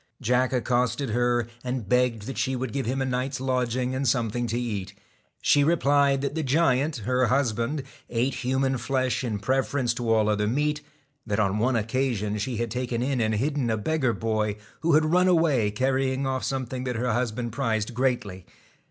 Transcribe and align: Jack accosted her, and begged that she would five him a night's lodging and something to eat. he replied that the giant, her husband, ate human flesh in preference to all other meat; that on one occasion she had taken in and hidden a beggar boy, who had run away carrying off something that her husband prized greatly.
Jack 0.19 0.51
accosted 0.51 1.11
her, 1.11 1.47
and 1.63 1.87
begged 1.87 2.23
that 2.23 2.39
she 2.39 2.55
would 2.55 2.73
five 2.73 2.87
him 2.87 3.03
a 3.03 3.05
night's 3.05 3.39
lodging 3.39 3.93
and 3.93 4.07
something 4.07 4.47
to 4.47 4.59
eat. 4.59 4.95
he 5.43 5.63
replied 5.63 6.21
that 6.21 6.33
the 6.33 6.41
giant, 6.41 6.95
her 7.05 7.27
husband, 7.27 7.83
ate 8.09 8.33
human 8.33 8.79
flesh 8.79 9.23
in 9.23 9.37
preference 9.37 9.93
to 9.93 10.11
all 10.11 10.27
other 10.27 10.47
meat; 10.47 10.81
that 11.27 11.39
on 11.39 11.59
one 11.59 11.75
occasion 11.75 12.39
she 12.39 12.57
had 12.57 12.71
taken 12.71 13.03
in 13.03 13.21
and 13.21 13.35
hidden 13.35 13.69
a 13.69 13.77
beggar 13.77 14.11
boy, 14.11 14.55
who 14.79 14.93
had 14.93 15.05
run 15.05 15.27
away 15.27 15.69
carrying 15.69 16.25
off 16.25 16.43
something 16.43 16.83
that 16.83 16.95
her 16.95 17.13
husband 17.13 17.51
prized 17.51 17.93
greatly. 17.93 18.43